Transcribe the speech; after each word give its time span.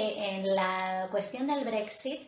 En 0.00 0.54
la 0.54 1.08
cuestión 1.10 1.48
del 1.48 1.64
Brexit, 1.64 2.20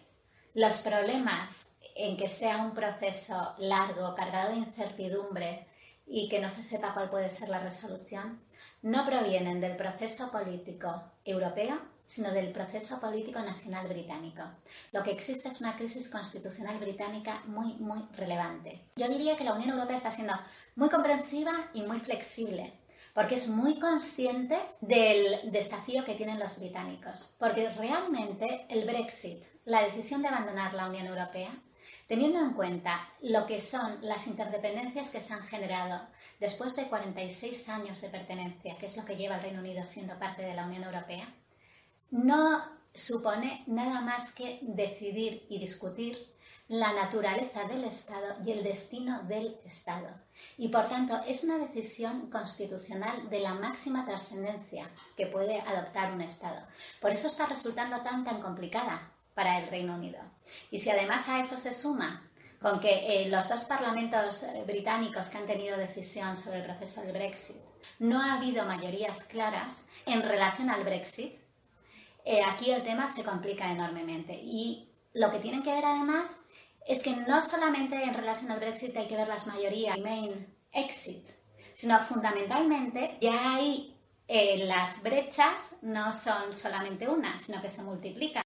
los 0.54 0.78
problemas 0.78 1.68
en 1.94 2.16
que 2.16 2.26
sea 2.26 2.64
un 2.64 2.74
proceso 2.74 3.54
largo, 3.58 4.12
cargado 4.16 4.50
de 4.50 4.58
incertidumbre 4.58 5.68
y 6.04 6.28
que 6.28 6.40
no 6.40 6.50
se 6.50 6.64
sepa 6.64 6.92
cuál 6.94 7.10
puede 7.10 7.30
ser 7.30 7.48
la 7.48 7.60
resolución, 7.60 8.42
no 8.82 9.06
provienen 9.06 9.60
del 9.60 9.76
proceso 9.76 10.32
político 10.32 11.12
europeo, 11.24 11.78
sino 12.06 12.32
del 12.32 12.50
proceso 12.50 13.00
político 13.00 13.38
nacional 13.38 13.86
británico. 13.86 14.42
Lo 14.90 15.04
que 15.04 15.12
existe 15.12 15.48
es 15.48 15.60
una 15.60 15.76
crisis 15.76 16.10
constitucional 16.10 16.76
británica 16.78 17.44
muy, 17.46 17.74
muy 17.74 18.02
relevante. 18.16 18.90
Yo 18.96 19.06
diría 19.06 19.36
que 19.36 19.44
la 19.44 19.52
Unión 19.52 19.70
Europea 19.70 19.96
está 19.96 20.10
siendo 20.10 20.34
muy 20.74 20.88
comprensiva 20.88 21.52
y 21.72 21.82
muy 21.82 22.00
flexible 22.00 22.79
porque 23.14 23.34
es 23.34 23.48
muy 23.48 23.78
consciente 23.78 24.56
del 24.80 25.50
desafío 25.50 26.04
que 26.04 26.14
tienen 26.14 26.38
los 26.38 26.56
británicos. 26.56 27.34
Porque 27.38 27.70
realmente 27.70 28.66
el 28.68 28.84
Brexit, 28.84 29.42
la 29.64 29.82
decisión 29.82 30.22
de 30.22 30.28
abandonar 30.28 30.74
la 30.74 30.88
Unión 30.88 31.06
Europea, 31.06 31.50
teniendo 32.06 32.40
en 32.40 32.54
cuenta 32.54 33.08
lo 33.22 33.46
que 33.46 33.60
son 33.60 33.98
las 34.02 34.26
interdependencias 34.26 35.10
que 35.10 35.20
se 35.20 35.32
han 35.32 35.42
generado 35.42 36.00
después 36.40 36.74
de 36.74 36.88
46 36.88 37.68
años 37.68 38.00
de 38.00 38.08
pertenencia, 38.08 38.76
que 38.78 38.86
es 38.86 38.96
lo 38.96 39.04
que 39.04 39.16
lleva 39.16 39.36
el 39.36 39.42
Reino 39.42 39.60
Unido 39.60 39.84
siendo 39.84 40.18
parte 40.18 40.42
de 40.42 40.54
la 40.54 40.66
Unión 40.66 40.84
Europea, 40.84 41.32
no 42.10 42.62
supone 42.92 43.62
nada 43.66 44.00
más 44.00 44.34
que 44.34 44.58
decidir 44.62 45.46
y 45.48 45.60
discutir 45.60 46.34
la 46.70 46.92
naturaleza 46.92 47.64
del 47.64 47.82
Estado 47.82 48.36
y 48.46 48.52
el 48.52 48.62
destino 48.62 49.24
del 49.24 49.58
Estado. 49.64 50.06
Y 50.56 50.68
por 50.68 50.88
tanto 50.88 51.20
es 51.26 51.42
una 51.42 51.58
decisión 51.58 52.30
constitucional 52.30 53.28
de 53.28 53.40
la 53.40 53.54
máxima 53.54 54.06
trascendencia 54.06 54.88
que 55.16 55.26
puede 55.26 55.60
adoptar 55.60 56.12
un 56.12 56.20
Estado. 56.20 56.64
Por 57.00 57.10
eso 57.10 57.26
está 57.26 57.46
resultando 57.46 58.00
tan 58.02 58.24
tan 58.24 58.40
complicada 58.40 59.10
para 59.34 59.58
el 59.58 59.68
Reino 59.68 59.96
Unido. 59.96 60.20
Y 60.70 60.78
si 60.78 60.90
además 60.90 61.28
a 61.28 61.40
eso 61.40 61.56
se 61.56 61.74
suma 61.74 62.30
con 62.62 62.78
que 62.78 63.24
eh, 63.24 63.28
los 63.28 63.48
dos 63.48 63.64
parlamentos 63.64 64.44
eh, 64.44 64.62
británicos 64.64 65.26
que 65.28 65.38
han 65.38 65.48
tenido 65.48 65.76
decisión 65.76 66.36
sobre 66.36 66.58
el 66.58 66.66
proceso 66.66 67.02
del 67.02 67.12
Brexit 67.12 67.56
no 67.98 68.22
ha 68.22 68.34
habido 68.34 68.64
mayorías 68.64 69.24
claras 69.24 69.86
en 70.06 70.22
relación 70.22 70.70
al 70.70 70.84
Brexit, 70.84 71.34
eh, 72.24 72.42
aquí 72.44 72.70
el 72.70 72.84
tema 72.84 73.12
se 73.12 73.24
complica 73.24 73.72
enormemente. 73.72 74.38
Y 74.40 74.88
lo 75.14 75.32
que 75.32 75.40
tienen 75.40 75.64
que 75.64 75.74
ver 75.74 75.84
además 75.84 76.36
es 76.90 77.02
que 77.02 77.14
no 77.14 77.40
solamente 77.40 78.02
en 78.02 78.14
relación 78.14 78.50
al 78.50 78.58
Brexit 78.58 78.96
hay 78.96 79.06
que 79.06 79.16
ver 79.16 79.28
las 79.28 79.46
mayorías, 79.46 79.96
main 79.98 80.46
exit, 80.72 81.24
sino 81.72 81.98
fundamentalmente 82.00 83.16
ya 83.20 83.54
hay 83.54 83.96
eh, 84.26 84.64
las 84.64 85.02
brechas 85.02 85.78
no 85.82 86.12
son 86.12 86.54
solamente 86.54 87.08
una, 87.08 87.38
sino 87.40 87.60
que 87.60 87.68
se 87.68 87.82
multiplican. 87.82 88.38